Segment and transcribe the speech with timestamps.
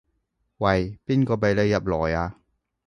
[0.57, 2.39] 喂，邊個畀你入來啊？